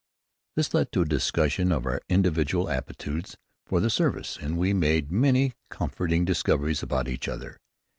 This 0.55 0.73
led 0.73 0.91
to 0.93 1.03
a 1.03 1.05
discussion 1.05 1.71
of 1.71 1.85
our 1.85 2.01
individual 2.09 2.71
aptitudes 2.71 3.37
for 3.67 3.79
the 3.79 3.91
service, 3.91 4.35
and 4.41 4.57
we 4.57 4.73
made 4.73 5.11
many 5.11 5.53
comforting 5.69 6.25
discoveries 6.25 6.81
about 6.81 7.07
each 7.07 7.27
other. 7.27 7.59